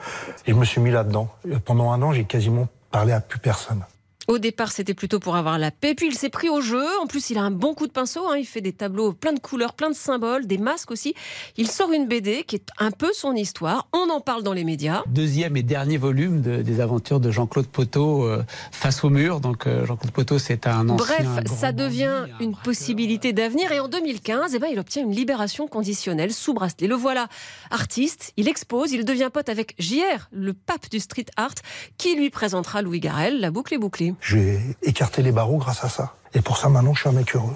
Et 0.45 0.51
je 0.51 0.55
me 0.57 0.65
suis 0.65 0.81
mis 0.81 0.91
là-dedans. 0.91 1.29
Pendant 1.63 1.91
un 1.93 2.01
an, 2.01 2.11
j'ai 2.11 2.25
quasiment 2.25 2.67
parlé 2.91 3.13
à 3.13 3.21
plus 3.21 3.39
personne. 3.39 3.85
Au 4.27 4.37
départ, 4.39 4.71
c'était 4.71 4.93
plutôt 4.93 5.19
pour 5.19 5.35
avoir 5.35 5.57
la 5.59 5.71
paix. 5.71 5.93
Puis 5.95 6.07
il 6.07 6.15
s'est 6.15 6.29
pris 6.29 6.49
au 6.49 6.61
jeu. 6.61 6.83
En 7.01 7.07
plus, 7.07 7.29
il 7.29 7.37
a 7.37 7.41
un 7.43 7.51
bon 7.51 7.73
coup 7.73 7.85
de 7.87 7.91
pinceau. 7.91 8.27
hein. 8.29 8.37
Il 8.37 8.45
fait 8.45 8.61
des 8.61 8.73
tableaux 8.73 9.13
plein 9.13 9.33
de 9.33 9.39
couleurs, 9.39 9.73
plein 9.73 9.89
de 9.89 9.95
symboles, 9.95 10.47
des 10.47 10.57
masques 10.57 10.91
aussi. 10.91 11.13
Il 11.57 11.69
sort 11.69 11.91
une 11.91 12.07
BD 12.07 12.43
qui 12.43 12.55
est 12.55 12.67
un 12.79 12.91
peu 12.91 13.11
son 13.13 13.33
histoire. 13.35 13.87
On 13.93 14.09
en 14.09 14.21
parle 14.21 14.43
dans 14.43 14.53
les 14.53 14.63
médias. 14.63 15.03
deuxième 15.07 15.57
et 15.57 15.63
dernier 15.63 15.97
volume 15.97 16.41
de- 16.41 16.61
des 16.61 16.79
aventures 16.81 17.19
de 17.19 17.29
Jean-Claude 17.31 17.67
Poteau 17.67 18.23
euh, 18.23 18.43
face 18.71 19.03
au 19.03 19.09
mur. 19.09 19.39
Donc 19.41 19.67
euh, 19.67 19.85
Jean-Claude 19.85 20.11
Poteau, 20.11 20.39
c'est 20.39 20.65
un 20.67 20.89
ancien. 20.89 21.05
Bref, 21.17 21.27
ça 21.55 21.71
devient 21.71 22.03
un 22.05 22.25
une 22.39 22.51
braqueur. 22.51 22.63
possibilité 22.63 23.31
d'avenir. 23.33 23.71
Et 23.71 23.79
en 23.79 23.87
2015, 23.87 24.53
eh 24.55 24.59
ben, 24.59 24.67
il 24.71 24.79
obtient 24.79 25.03
une 25.03 25.11
libération 25.11 25.67
conditionnelle 25.67 26.33
sous 26.33 26.53
bracelet. 26.53 26.87
Le 26.87 26.95
voilà 26.95 27.27
artiste, 27.71 28.33
il 28.37 28.47
expose, 28.47 28.91
il 28.91 29.05
devient 29.05 29.29
pote 29.31 29.49
avec 29.49 29.75
JR, 29.79 30.27
le 30.31 30.53
pape 30.53 30.89
du 30.89 30.99
street 30.99 31.25
art, 31.37 31.53
qui 31.97 32.15
lui 32.15 32.29
présentera 32.29 32.81
Louis 32.81 32.99
Garrel. 32.99 33.39
La 33.39 33.51
boucle 33.51 33.73
est 33.73 33.77
bouclée. 33.77 34.13
J'ai 34.21 34.59
écarté 34.83 35.21
les 35.21 35.31
barreaux 35.31 35.57
grâce 35.57 35.83
à 35.83 35.89
ça. 35.89 36.15
Et 36.33 36.41
pour 36.41 36.57
ça, 36.57 36.69
maintenant, 36.69 36.93
je 36.93 37.01
suis 37.01 37.09
un 37.09 37.13
mec 37.13 37.35
heureux. 37.35 37.55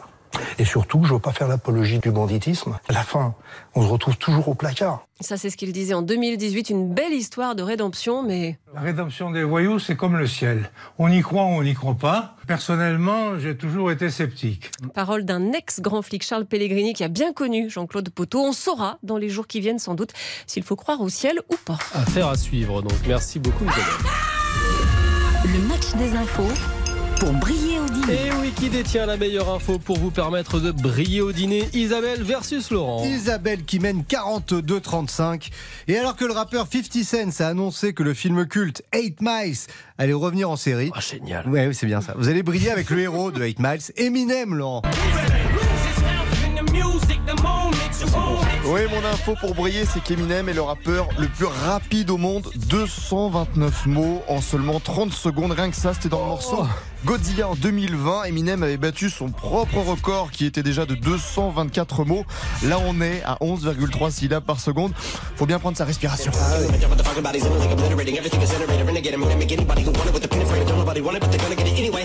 Et 0.57 0.65
surtout, 0.65 1.03
je 1.05 1.13
veux 1.13 1.19
pas 1.19 1.31
faire 1.31 1.47
l'apologie 1.47 1.99
du 1.99 2.11
banditisme. 2.11 2.77
À 2.87 2.93
la 2.93 3.03
fin, 3.03 3.33
on 3.75 3.81
se 3.81 3.87
retrouve 3.87 4.17
toujours 4.17 4.47
au 4.47 4.53
placard. 4.53 5.05
Ça, 5.21 5.37
c'est 5.37 5.49
ce 5.49 5.57
qu'il 5.57 5.73
disait 5.73 5.93
en 5.93 6.01
2018. 6.01 6.69
Une 6.69 6.93
belle 6.93 7.13
histoire 7.13 7.55
de 7.55 7.63
rédemption, 7.63 8.23
mais 8.23 8.57
La 8.73 8.81
rédemption 8.81 9.31
des 9.31 9.43
voyous, 9.43 9.79
c'est 9.79 9.95
comme 9.95 10.17
le 10.17 10.27
ciel. 10.27 10.69
On 10.97 11.11
y 11.11 11.21
croit 11.21 11.43
ou 11.43 11.47
on 11.47 11.63
n'y 11.63 11.73
croit 11.73 11.95
pas. 11.95 12.35
Personnellement, 12.47 13.39
j'ai 13.39 13.57
toujours 13.57 13.91
été 13.91 14.09
sceptique. 14.09 14.71
parole 14.93 15.25
d'un 15.25 15.51
ex-grand 15.51 16.01
flic, 16.01 16.23
Charles 16.23 16.45
Pellegrini, 16.45 16.93
qui 16.93 17.03
a 17.03 17.09
bien 17.09 17.33
connu 17.33 17.69
Jean-Claude 17.69 18.09
Poteau. 18.09 18.41
On 18.41 18.53
saura 18.53 18.99
dans 19.03 19.17
les 19.17 19.29
jours 19.29 19.47
qui 19.47 19.59
viennent, 19.59 19.79
sans 19.79 19.95
doute, 19.95 20.11
s'il 20.45 20.63
faut 20.63 20.75
croire 20.75 21.01
au 21.01 21.09
ciel 21.09 21.39
ou 21.51 21.55
pas. 21.65 21.79
Affaire 21.93 22.27
à 22.27 22.37
suivre. 22.37 22.81
Donc 22.81 22.99
merci 23.07 23.39
beaucoup, 23.39 23.63
Isabelle. 23.63 24.28
Le 25.45 25.67
match 25.67 25.93
des 25.97 26.15
infos 26.15 26.51
pour 27.19 27.31
briller 27.33 27.79
au 27.79 27.85
dîner. 27.85 28.27
Et 28.27 28.31
oui, 28.41 28.51
qui 28.55 28.69
détient 28.69 29.05
la 29.05 29.17
meilleure 29.17 29.49
info 29.53 29.77
pour 29.77 29.97
vous 29.97 30.11
permettre 30.11 30.59
de 30.59 30.71
briller 30.71 31.21
au 31.21 31.31
dîner? 31.31 31.67
Isabelle 31.73 32.23
versus 32.23 32.71
Laurent. 32.71 33.05
Isabelle 33.05 33.63
qui 33.63 33.79
mène 33.79 34.03
42-35. 34.03 35.49
Et 35.87 35.97
alors 35.97 36.15
que 36.15 36.25
le 36.25 36.33
rappeur 36.33 36.67
50 36.71 37.03
Cent 37.03 37.43
a 37.43 37.47
annoncé 37.47 37.93
que 37.93 38.03
le 38.03 38.13
film 38.13 38.45
culte 38.47 38.83
8 38.93 39.17
Miles 39.21 39.57
allait 39.97 40.13
revenir 40.13 40.49
en 40.49 40.55
série. 40.55 40.91
Ah, 40.93 40.99
génial. 40.99 41.47
Ouais, 41.49 41.67
oui, 41.67 41.75
c'est 41.75 41.87
bien 41.87 42.01
ça. 42.01 42.15
Vous 42.17 42.29
allez 42.29 42.43
briller 42.43 42.71
avec 42.71 42.89
le 42.89 42.99
héros 42.99 43.31
de 43.31 43.43
8 43.43 43.59
Miles, 43.59 43.81
Eminem, 43.97 44.55
Laurent. 44.55 44.81
Oui, 48.71 48.81
mon 48.91 49.03
info 49.03 49.33
pour 49.41 49.55
briller, 49.55 49.83
c'est 49.85 49.99
qu'Eminem 49.99 50.47
est 50.47 50.53
le 50.53 50.61
rappeur 50.61 51.07
le 51.17 51.27
plus 51.27 51.47
rapide 51.47 52.11
au 52.11 52.17
monde. 52.17 52.51
229 52.55 53.87
mots 53.87 54.21
en 54.27 54.41
seulement 54.41 54.79
30 54.79 55.11
secondes. 55.11 55.53
Rien 55.53 55.71
que 55.71 55.75
ça, 55.75 55.95
c'était 55.95 56.09
dans 56.09 56.19
le 56.19 56.27
morceau 56.27 56.67
Godzilla 57.05 57.47
en 57.47 57.55
2020, 57.55 58.25
Eminem 58.25 58.61
avait 58.61 58.75
battu 58.77 59.09
son 59.09 59.29
propre 59.29 59.77
record 59.77 60.31
qui 60.31 60.45
était 60.45 60.63
déjà 60.63 60.85
de 60.85 60.95
224 60.95 62.03
mots. 62.03 62.25
Là, 62.63 62.77
on 62.85 62.99
est 63.01 63.23
à 63.25 63.37
11,3 63.41 64.11
syllabes 64.11 64.43
par 64.43 64.59
seconde. 64.59 64.91
Faut 65.37 65.45
bien 65.45 65.59
prendre 65.59 65.77
sa 65.77 65.85
respiration. 65.85 66.31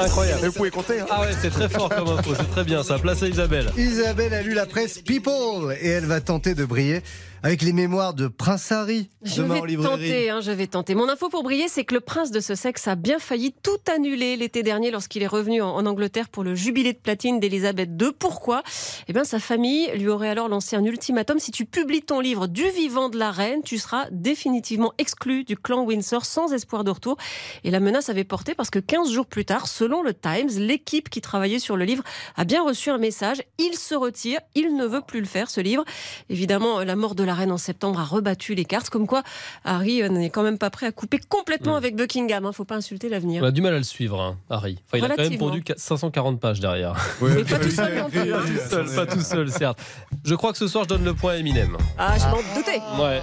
Incroyable. 0.01 0.47
Vous 0.47 0.53
pouvez 0.53 0.71
compter. 0.71 1.01
hein. 1.01 1.07
Ah 1.11 1.21
ouais, 1.23 1.35
c'est 1.43 1.51
très 1.51 1.69
fort 1.69 1.89
comme 1.89 2.09
info, 2.17 2.31
c'est 2.39 2.51
très 2.51 2.65
bien 2.65 2.85
ça. 2.85 2.99
Place 2.99 3.23
à 3.23 3.29
Isabelle. 3.29 3.73
Isabelle 3.77 4.33
a 4.33 4.43
lu 4.43 4.55
la 4.55 4.67
presse 4.67 5.01
People 5.05 5.77
et 5.81 5.89
elle 5.89 6.07
va 6.07 6.21
tenter 6.21 6.55
de 6.55 6.65
briller 6.65 7.03
avec 7.45 7.61
les 7.61 7.75
mémoires 7.75 8.15
de 8.15 8.27
Prince 8.27 8.73
Harry 8.73 9.11
Je 9.23 9.43
demain 9.43 9.55
vais 9.57 9.61
en 9.61 9.65
librairie. 9.67 9.91
tenter, 10.09 10.31
hein, 10.31 10.41
je 10.41 10.51
vais 10.51 10.67
tenter. 10.67 10.95
Mon 10.95 11.11
info 11.11 11.29
pour 11.29 11.43
briller, 11.43 11.69
c'est 11.69 11.85
que 11.85 11.93
le 11.93 12.01
prince 12.01 12.31
de 12.31 12.41
Sussex 12.41 12.89
a 12.89 12.95
bien 12.95 13.19
failli 13.19 13.53
tout 13.63 13.77
annuler 13.95 14.39
l'été 14.39 14.63
dernier 14.63 14.91
lorsqu'il 14.91 15.23
est 15.23 15.27
revenu 15.27 15.61
en, 15.61 15.77
en 15.77 15.85
Angleterre 15.85 16.31
pour 16.31 16.43
le 16.43 16.55
jubilé 16.55 16.95
de 16.95 16.99
platine 16.99 17.41
d'Elisabeth 17.41 17.91
II. 18.01 18.13
Pourquoi? 18.19 18.63
Eh 19.09 19.13
bien, 19.13 19.25
sa 19.25 19.41
famille 19.41 19.91
lui 19.95 20.09
aurait 20.09 20.31
alors 20.31 20.49
lancé 20.49 20.75
un 20.75 20.85
ultimatum. 20.87 21.39
Si 21.39 21.51
tu 21.51 21.67
publies 21.67 22.01
ton 22.01 22.19
livre 22.21 22.47
du 22.47 22.67
vivant 22.71 23.11
de 23.11 23.19
la 23.19 23.31
reine, 23.31 23.63
tu 23.63 23.77
seras 23.77 24.07
définitivement 24.11 24.95
exclu 24.97 25.45
du 25.45 25.59
clan 25.59 25.85
Windsor 25.85 26.25
sans 26.25 26.51
espoir 26.55 26.83
de 26.83 26.93
retour. 26.93 27.19
Et 27.63 27.71
la 27.71 27.79
menace 27.79 28.09
avait 28.09 28.25
porté 28.25 28.55
parce 28.55 28.71
que 28.71 28.79
15 28.79 29.11
jours 29.11 29.27
plus 29.27 29.45
tard, 29.45 29.69
selon 29.69 30.03
le 30.03 30.15
Times, 30.15 30.49
l'équipe 30.57 31.11
qui 31.11 31.21
travaillait 31.21 31.59
sur 31.59 31.77
le 31.77 31.85
livre 31.85 32.05
a 32.37 32.45
bien 32.45 32.65
reçu 32.65 32.89
un 32.89 32.97
message. 32.97 33.43
Il 33.59 33.75
se 33.75 33.95
retire, 33.95 34.41
il 34.55 34.75
ne 34.77 34.87
veut 34.87 35.03
plus 35.07 35.21
le 35.21 35.27
faire, 35.27 35.51
ce 35.51 35.61
livre. 35.61 35.85
Évidemment, 36.31 36.81
la 36.81 36.97
mort 36.97 37.15
de 37.15 37.23
la 37.23 37.34
reine 37.35 37.53
en 37.53 37.59
septembre 37.59 38.01
a 38.01 38.05
rebattu 38.05 38.55
les 38.55 38.65
cartes, 38.65 38.91
comme 38.91 39.07
quoi 39.07 39.23
Harry 39.65 40.03
euh, 40.03 40.09
n'est 40.09 40.31
quand 40.31 40.43
même 40.43 40.59
pas 40.59 40.71
prêt 40.71 40.87
à 40.87 40.93
couper 40.93 41.19
complètement 41.29 41.77
avec 41.77 41.97
Buckingham. 41.97 42.47
Hein, 42.47 42.53
faut 42.53 42.65
pas 42.65 42.77
insulter 42.77 43.09
l'avenir. 43.09 43.43
On 43.43 43.47
a 43.47 43.51
du 43.51 43.61
mal 43.61 43.75
à 43.75 43.79
le 43.79 43.85
suivre, 43.85 44.21
hein, 44.21 44.37
Harry. 44.51 44.79
Enfin, 44.87 44.99
il 44.99 45.05
a 45.05 45.17
quand 45.17 45.29
même 45.29 45.39
pondu 45.39 45.65
540 45.77 46.41
pages 46.41 46.61
derrière. 46.61 46.95
Mais 47.23 47.45
pas 47.45 47.59
tout 47.59 47.71
seul 47.71 47.99
non 47.99 48.09
plus. 48.11 48.31
Pas 48.31 48.37
hein. 48.39 48.43
tout 48.47 48.69
seul, 48.71 48.95
pas 48.95 49.07
tout 49.07 49.21
seul, 49.21 49.51
certes. 49.51 49.79
Je 50.25 50.35
crois 50.35 50.53
que 50.53 50.59
ce 50.59 50.69
soir, 50.69 50.85
je 50.85 50.89
donne 50.89 51.05
le 51.05 51.15
point 51.15 51.33
à 51.33 51.37
Eminem. 51.37 51.77
Ah, 51.99 52.17
je 52.19 52.25
m'en 52.25 52.39
doutais. 52.55 52.81
Ouais. 53.01 53.21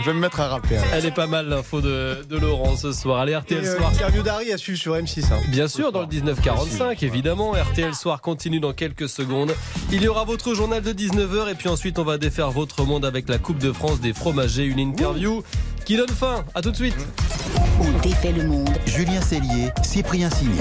Je 0.00 0.06
vais 0.06 0.14
me 0.14 0.20
mettre 0.20 0.40
à 0.40 0.48
rapper. 0.48 0.76
alors. 0.76 0.88
Elle 0.94 1.06
est 1.06 1.14
pas 1.14 1.26
mal 1.26 1.48
l'info 1.48 1.80
de, 1.80 2.24
de 2.28 2.38
Laurent 2.38 2.76
ce 2.76 2.92
soir. 2.92 3.20
Allez, 3.20 3.36
RTL 3.36 3.64
euh, 3.64 3.76
Soir. 3.76 3.90
Interview 3.90 4.22
d'Harry 4.22 4.52
à 4.52 4.56
suivre 4.56 4.78
sur 4.78 4.94
M6. 4.94 5.32
hein. 5.32 5.38
Bien 5.48 5.68
sûr, 5.68 5.92
dans 5.92 6.00
le 6.00 6.06
1945, 6.06 7.02
évidemment. 7.02 7.52
RTL 7.52 7.94
Soir 7.94 8.20
continue 8.22 8.60
dans 8.60 8.72
quelques 8.72 9.08
secondes. 9.08 9.54
Il 9.92 10.02
y 10.02 10.08
aura 10.08 10.24
votre 10.24 10.54
journal 10.54 10.82
de 10.82 10.92
19h 10.92 11.50
et 11.50 11.54
puis 11.54 11.68
ensuite 11.68 11.98
on 11.98 12.04
va 12.04 12.16
défaire 12.18 12.50
votre 12.50 12.84
monde 12.84 13.04
avec 13.04 13.28
la 13.28 13.38
Coupe 13.42 13.58
de 13.58 13.72
France 13.72 14.00
des 14.00 14.12
fromagers, 14.12 14.64
une 14.64 14.78
interview 14.78 15.42
qui 15.84 15.96
donne 15.96 16.08
fin. 16.08 16.44
À 16.54 16.62
tout 16.62 16.70
de 16.70 16.76
suite. 16.76 16.94
On 17.80 17.98
défait 18.00 18.32
le 18.32 18.46
monde. 18.46 18.70
Julien 18.86 19.20
Cellier, 19.20 19.70
Cyprien 19.82 20.30
Sini. 20.30 20.58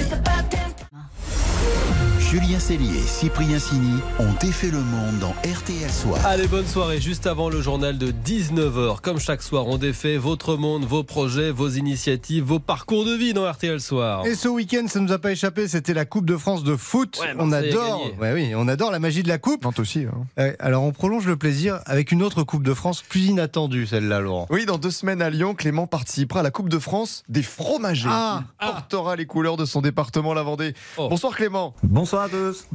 Julien 2.29 2.59
Cellier 2.59 2.99
et 2.99 3.07
Cyprien 3.07 3.57
Sini 3.57 3.99
ont 4.19 4.31
défait 4.39 4.69
le 4.69 4.81
monde 4.81 5.17
dans 5.19 5.33
RTL 5.51 5.89
Soir. 5.89 6.23
Allez, 6.27 6.45
bonne 6.47 6.67
soirée. 6.67 7.01
Juste 7.01 7.25
avant 7.25 7.49
le 7.49 7.59
journal 7.59 7.97
de 7.97 8.11
19h. 8.11 9.01
Comme 9.01 9.19
chaque 9.19 9.41
soir, 9.41 9.65
on 9.65 9.79
défait 9.79 10.17
votre 10.17 10.55
monde, 10.55 10.85
vos 10.85 11.01
projets, 11.01 11.49
vos 11.49 11.69
initiatives, 11.69 12.43
vos 12.43 12.59
parcours 12.59 13.03
de 13.03 13.13
vie 13.15 13.33
dans 13.33 13.49
RTL 13.49 13.81
Soir. 13.81 14.27
Et 14.27 14.35
ce 14.35 14.47
week-end, 14.47 14.85
ça 14.87 14.99
nous 14.99 15.11
a 15.11 15.17
pas 15.17 15.31
échappé, 15.31 15.67
c'était 15.67 15.95
la 15.95 16.05
Coupe 16.05 16.25
de 16.27 16.37
France 16.37 16.63
de 16.63 16.75
foot. 16.75 17.19
Ouais, 17.19 17.33
on 17.39 17.51
adore, 17.51 18.05
ouais, 18.21 18.33
oui, 18.33 18.51
on 18.55 18.67
adore 18.67 18.91
la 18.91 18.99
magie 18.99 19.23
de 19.23 19.27
la 19.27 19.39
Coupe. 19.39 19.63
Nantes 19.63 19.79
aussi. 19.79 20.01
hein. 20.05 20.27
Ouais, 20.37 20.55
alors 20.59 20.83
on 20.83 20.91
prolonge 20.91 21.25
le 21.25 21.35
plaisir 21.35 21.79
avec 21.87 22.11
une 22.11 22.21
autre 22.21 22.43
Coupe 22.43 22.63
de 22.63 22.75
France 22.75 23.01
plus 23.01 23.25
inattendue, 23.25 23.87
celle-là, 23.87 24.19
Laurent. 24.19 24.45
Oui, 24.51 24.67
dans 24.67 24.77
deux 24.77 24.91
semaines 24.91 25.23
à 25.23 25.31
Lyon, 25.31 25.55
Clément 25.55 25.87
participera 25.87 26.41
à 26.41 26.43
la 26.43 26.51
Coupe 26.51 26.69
de 26.69 26.77
France 26.77 27.23
des 27.27 27.41
fromagers. 27.41 28.07
Ah. 28.11 28.43
Il 28.61 28.67
portera 28.67 29.15
les 29.15 29.25
couleurs 29.25 29.57
de 29.57 29.65
son 29.65 29.81
département, 29.81 30.35
la 30.35 30.43
Vendée. 30.43 30.75
Oh. 30.97 31.07
Bonsoir 31.09 31.35
Clément. 31.35 31.73
Bonsoir 31.81 32.18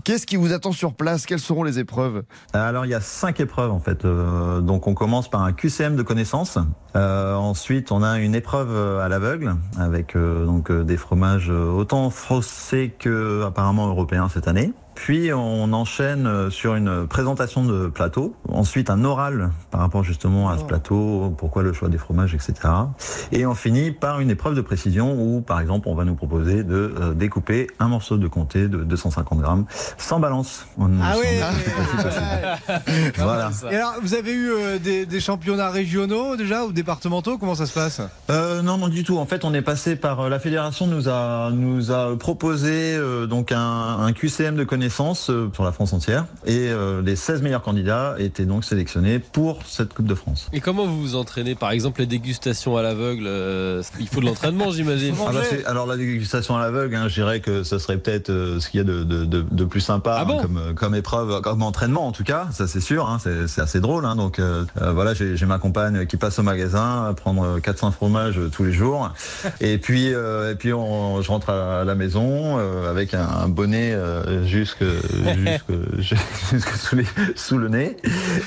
Qu'est-ce 0.05 0.27
qui 0.27 0.37
vous 0.37 0.53
attend 0.53 0.73
sur 0.73 0.95
place 0.95 1.27
Quelles 1.27 1.41
seront 1.41 1.63
les 1.63 1.79
épreuves 1.79 2.23
Alors 2.53 2.87
il 2.87 2.91
y 2.91 2.95
a 2.95 3.01
cinq 3.01 3.41
épreuves 3.41 3.71
en 3.71 3.81
fait. 3.81 4.07
Donc 4.07 4.87
on 4.87 4.95
commence 4.95 5.29
par 5.29 5.43
un 5.43 5.53
QCM 5.53 5.97
de 5.97 6.03
connaissances. 6.03 6.59
Ensuite 6.95 7.93
on 7.93 8.03
a 8.03 8.19
une 8.19 8.35
épreuve 8.35 9.01
à 9.01 9.09
l'aveugle 9.09 9.57
avec 9.79 10.17
donc 10.17 10.71
des 10.71 10.97
fromages 10.97 11.51
autant 11.51 12.11
français 12.11 12.95
que 12.99 13.45
apparemment 13.45 13.89
européens 13.89 14.29
cette 14.29 14.49
année. 14.49 14.73
Puis 14.95 15.33
on 15.33 15.73
enchaîne 15.73 16.27
euh, 16.27 16.51
sur 16.51 16.75
une 16.77 17.07
présentation 17.07 17.65
de 17.65 17.89
plateau. 17.89 18.35
Ensuite 18.49 18.91
un 18.91 19.05
oral 19.05 19.51
par 19.71 19.81
rapport 19.81 20.05
justement 20.05 20.49
à 20.51 20.59
ce 20.59 20.65
plateau, 20.65 21.35
pourquoi 21.37 21.63
le 21.63 21.73
choix 21.73 21.89
des 21.89 21.99
fromages, 21.99 22.35
etc. 22.35 22.55
Et 23.33 23.45
on 23.47 23.55
finit 23.55 23.91
par 23.91 24.21
une 24.21 24.31
épreuve 24.31 24.55
de 24.55 24.61
précision 24.61 25.15
où 25.21 25.41
par 25.41 25.61
exemple 25.61 25.89
on 25.89 25.95
va 25.95 26.05
nous 26.05 26.15
proposer 26.15 26.63
de 26.63 26.95
euh, 27.01 27.13
découper 27.15 27.67
un 27.81 27.89
morceau 27.89 28.17
de 28.17 28.29
comté 28.29 28.69
de 28.69 28.79
250 28.85 29.41
grammes 29.41 29.65
sans 29.99 30.21
balance. 30.21 30.67
On- 30.79 30.89
Ah 31.03 31.15
oui 31.21 31.27
Voilà. 33.19 33.51
Et 33.71 33.77
alors, 33.77 33.95
vous 34.01 34.15
avez 34.15 34.33
eu 34.33 34.51
euh, 34.51 34.79
des, 34.79 35.07
des 35.07 35.21
championnats 35.21 35.71
régionaux 35.71 36.37
déjà 36.37 36.65
ou 36.65 36.73
départementaux? 36.73 37.37
Comment 37.39 37.55
ça 37.55 37.67
se 37.67 37.73
passe? 37.75 38.01
Euh, 38.31 38.63
non, 38.63 38.79
non 38.79 38.89
du 38.89 39.03
tout. 39.03 39.19
En 39.19 39.27
fait, 39.27 39.45
on 39.45 39.53
est 39.55 39.63
passé 39.63 39.97
par 39.97 40.29
la 40.29 40.39
fédération 40.39 40.87
nous 40.87 41.09
a 41.09 41.51
nous 41.53 41.91
a 41.91 42.17
proposé 42.17 42.95
euh, 42.97 43.27
donc 43.27 43.51
un, 43.53 43.99
un 44.01 44.13
QCM 44.13 44.55
de 44.55 44.63
connaissances 44.65 44.84
euh, 45.29 45.49
pour 45.49 45.65
la 45.65 45.73
France 45.73 45.93
entière 45.93 46.27
et 46.47 46.69
euh, 46.69 47.03
les 47.03 47.17
16 47.17 47.43
meilleurs 47.43 47.63
candidats 47.63 48.17
étaient 48.19 48.45
donc 48.45 48.65
sélectionnés 48.65 49.19
pour 49.19 49.61
cette 49.67 49.95
Coupe 49.95 50.07
de 50.07 50.15
France. 50.15 50.49
Et 50.53 50.61
comment 50.61 50.87
vous 50.87 51.01
vous 51.01 51.15
entraînez 51.17 51.55
Par 51.55 51.71
exemple, 51.71 52.01
les 52.01 52.07
dégustations 52.07 52.77
à 52.77 52.83
l'aveugle, 52.83 53.25
euh, 53.27 53.83
il 54.01 54.09
faut 54.09 54.21
de 54.21 54.27
l'entraînement, 54.27 54.71
j'imagine. 54.73 55.15
Ah 55.27 55.33
bah, 55.33 55.41
alors 55.67 55.87
la 55.87 55.97
dégustation 55.97 56.57
à 56.57 56.61
l'aveugle, 56.61 56.97
hein, 56.97 57.09
je 57.09 57.15
dirais 57.15 57.41
que 57.41 57.63
ce 57.63 57.79
serait 57.79 57.99
peut-être 57.99 58.29
ce 58.29 58.69
qu'il 58.69 58.79
y 58.79 58.81
a 58.81 58.85
de, 58.85 59.05
de, 59.05 59.25
de, 59.25 59.43
de 59.43 59.65
plus 59.65 59.81
sympa 59.81 60.25
Ah 60.27 60.27
hein, 60.29 60.39
comme, 60.43 60.75
comme 60.75 60.95
épreuve, 60.95 61.41
comme 61.41 61.63
entraînement 61.63 62.07
en 62.07 62.13
tout 62.13 62.25
cas, 62.25 62.49
ça 62.53 62.67
c'est 62.67 62.81
sûr, 62.81 63.09
hein, 63.09 63.19
c'est 63.23 63.49
c'est 63.49 63.61
assez 63.61 63.81
drôle. 63.81 64.05
Hein, 64.05 64.17
donc 64.17 64.39
euh, 64.39 64.65
voilà, 64.77 65.15
j'ai 65.15 65.47
ma 65.47 65.59
compagne 65.59 66.07
qui 66.07 66.17
passe 66.17 66.39
au 66.39 66.43
magasin 66.43 67.07
à 67.09 67.15
prendre 67.15 67.59
400 67.61 67.93
fromages 67.93 68.41
tous 68.53 68.65
les 68.65 68.73
jours, 68.73 69.13
et 69.61 69.79
puis 69.79 70.13
euh, 70.13 70.53
et 70.53 70.55
puis 70.55 70.73
on, 70.73 71.23
je 71.23 71.29
rentre 71.29 71.51
à 71.51 71.85
la 71.85 71.95
maison 71.95 72.59
euh, 72.59 72.91
avec 72.91 73.15
un, 73.15 73.27
un 73.27 73.49
bonnet 73.49 73.93
euh, 73.93 74.45
jusque 74.81 75.99
jusque, 75.99 76.17
jusque 76.53 76.69
sous, 76.77 76.97
les- 76.97 77.07
sous 77.37 77.59
le 77.59 77.69
nez, 77.69 77.97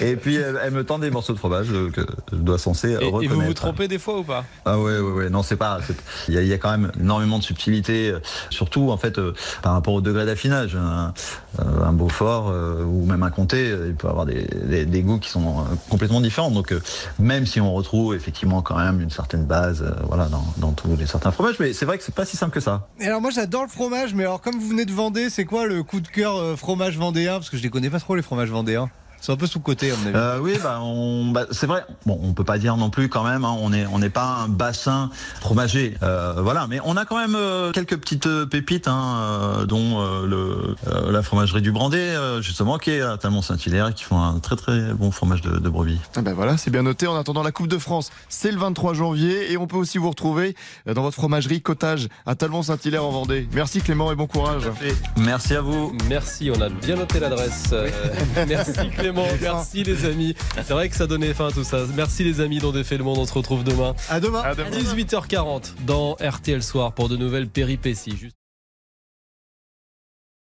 et 0.01 0.15
puis 0.15 0.35
elle, 0.35 0.59
elle 0.63 0.71
me 0.73 0.83
tend 0.83 0.99
des 0.99 1.09
morceaux 1.11 1.33
de 1.33 1.37
fromage 1.39 1.67
euh, 1.71 1.89
que 1.91 2.01
je 2.31 2.37
dois 2.37 2.57
censé 2.57 2.89
Et, 2.89 2.93
et 2.93 2.95
reconnaître. 3.09 3.33
vous 3.35 3.41
vous 3.41 3.53
trompez 3.53 3.87
des 3.87 3.99
fois 3.99 4.19
ou 4.19 4.23
pas? 4.23 4.43
Ah 4.65 4.79
ouais, 4.79 4.99
ouais, 4.99 5.11
ouais. 5.11 5.29
Non, 5.29 5.43
c'est 5.43 5.55
pas. 5.55 5.79
Il 6.27 6.33
y, 6.33 6.37
a, 6.37 6.41
il 6.41 6.47
y 6.47 6.53
a 6.53 6.57
quand 6.57 6.71
même 6.71 6.91
énormément 6.99 7.39
de 7.39 7.43
subtilité, 7.43 8.11
euh, 8.11 8.19
surtout 8.49 8.91
en 8.91 8.97
fait 8.97 9.17
euh, 9.19 9.33
par 9.61 9.73
rapport 9.73 9.93
au 9.93 10.01
degré 10.01 10.25
d'affinage. 10.25 10.75
Un, 10.75 11.13
un 11.59 11.93
Beaufort 11.93 12.49
euh, 12.49 12.83
ou 12.83 13.05
même 13.05 13.23
un 13.23 13.29
Comté, 13.31 13.73
il 13.87 13.95
peut 13.95 14.07
avoir 14.07 14.25
des, 14.25 14.47
des- 14.65 14.85
des 14.85 15.01
goûts 15.01 15.19
qui 15.19 15.29
sont 15.29 15.65
complètement 15.89 16.21
différents. 16.21 16.51
Donc 16.51 16.71
euh, 16.71 16.81
même 17.19 17.45
si 17.45 17.59
on 17.61 17.73
retrouve 17.73 18.15
effectivement 18.15 18.61
quand 18.61 18.77
même 18.77 19.01
une 19.01 19.09
certaine 19.09 19.45
base, 19.45 19.81
euh, 19.83 19.91
voilà, 20.07 20.25
dans, 20.25 20.45
dans 20.57 20.71
tous 20.71 20.95
les 20.95 21.05
certains 21.07 21.31
fromages, 21.31 21.55
mais 21.59 21.73
c'est 21.73 21.85
vrai 21.85 21.97
que 21.97 22.03
c'est 22.03 22.13
pas 22.15 22.25
si 22.25 22.37
simple 22.37 22.53
que 22.53 22.59
ça. 22.59 22.87
Et 22.99 23.07
alors 23.07 23.21
moi 23.21 23.31
j'adore 23.31 23.63
le 23.63 23.69
fromage, 23.69 24.13
mais 24.13 24.23
alors 24.23 24.41
comme 24.41 24.55
vous 24.59 24.67
venez 24.69 24.85
de 24.85 24.91
Vendée, 24.91 25.29
c'est 25.29 25.45
quoi 25.45 25.65
le 25.65 25.83
coup 25.83 25.99
de 25.99 26.07
euh, 26.25 26.55
fromage 26.55 26.97
vendéen 26.97 27.33
Parce 27.33 27.49
que 27.49 27.57
je 27.57 27.63
les 27.63 27.69
connais 27.69 27.89
pas 27.89 27.99
trop 27.99 28.15
les 28.15 28.21
fromages 28.21 28.49
vendéens. 28.49 28.89
C'est 29.19 29.31
un 29.31 29.35
peu 29.37 29.47
sous 29.47 29.59
côté 29.59 29.91
à 29.91 29.95
mon 29.95 30.05
avis. 30.07 30.15
Euh, 30.15 30.39
oui, 30.41 30.57
bah, 30.61 30.79
on, 30.81 31.25
bah, 31.31 31.45
c'est 31.51 31.65
vrai. 31.67 31.83
Bon, 32.05 32.19
on 32.23 32.33
peut 32.33 32.43
pas 32.43 32.57
dire 32.57 32.77
non 32.77 32.89
plus 32.89 33.09
quand 33.09 33.23
même. 33.23 33.43
hein, 33.45 33.55
on 33.59 33.73
est, 33.73 33.85
on 33.87 33.99
n'est 33.99 34.09
pas 34.09 34.43
un 34.43 34.47
bassin 34.47 35.09
fromager. 35.41 35.95
Euh, 36.03 36.35
voilà, 36.41 36.67
mais 36.67 36.79
on 36.85 36.95
a 36.97 37.05
quand 37.05 37.17
même 37.17 37.35
euh, 37.35 37.71
quelques 37.71 37.97
petites 37.97 38.27
euh, 38.27 38.45
pépites, 38.45 38.87
hein, 38.87 39.15
euh, 39.19 39.65
dont 39.65 39.99
euh, 39.99 40.25
le, 40.25 40.75
euh, 40.91 41.11
la 41.11 41.21
fromagerie 41.23 41.61
du 41.61 41.71
Brandé, 41.71 41.97
euh, 41.97 42.41
justement, 42.41 42.77
qui 42.77 42.91
est 42.91 43.01
à 43.01 43.17
Talmont-Saint-Hilaire, 43.17 43.93
qui 43.93 44.03
font 44.03 44.21
un 44.21 44.39
très 44.39 44.55
très 44.55 44.93
bon 44.93 45.11
fromage 45.11 45.41
de, 45.41 45.57
de 45.57 45.69
brebis. 45.69 45.99
Ah 46.15 46.21
ben 46.21 46.33
voilà, 46.33 46.57
c'est 46.57 46.71
bien 46.71 46.83
noté. 46.83 47.07
En 47.07 47.15
attendant 47.15 47.43
la 47.43 47.51
Coupe 47.51 47.67
de 47.67 47.77
France, 47.77 48.11
c'est 48.29 48.51
le 48.51 48.57
23 48.59 48.93
janvier 48.93 49.51
et 49.51 49.57
on 49.57 49.67
peut 49.67 49.77
aussi 49.77 49.97
vous 49.97 50.09
retrouver 50.09 50.55
dans 50.85 51.01
votre 51.01 51.15
fromagerie 51.15 51.61
Cottage 51.61 52.07
à 52.25 52.35
Talmont-Saint-Hilaire 52.35 53.03
en 53.03 53.11
Vendée. 53.11 53.47
Merci 53.53 53.81
Clément 53.81 54.11
et 54.11 54.15
bon 54.15 54.27
courage. 54.27 54.63
Merci 55.17 55.55
à 55.55 55.61
vous. 55.61 55.93
Merci, 56.07 56.51
on 56.55 56.61
a 56.61 56.69
bien 56.69 56.95
noté 56.95 57.19
l'adresse. 57.19 57.69
Euh, 57.73 57.89
merci 58.47 58.89
Clément, 58.95 59.16
merci 59.41 59.83
les 59.83 60.05
amis. 60.05 60.35
C'est 60.55 60.73
vrai 60.73 60.89
que 60.89 60.95
ça 60.95 61.07
donnait 61.07 61.33
fin 61.33 61.51
tout 61.51 61.63
ça. 61.63 61.79
Merci 61.95 62.23
les 62.23 62.41
amis 62.41 62.59
dont 62.59 62.71
défait 62.71 62.97
le 62.97 63.03
monde. 63.03 63.17
On 63.17 63.25
se 63.25 63.33
retrouve 63.33 63.63
demain. 63.63 63.95
À 64.09 64.19
demain. 64.19 64.41
À 64.41 64.53
18h40 64.53 65.73
dans 65.85 66.13
RTL 66.21 66.63
Soir 66.63 66.93
pour 66.93 67.09
de 67.09 67.17
nouvelles 67.17 67.47
péripéties. 67.47 68.15
Juste- 68.17 68.36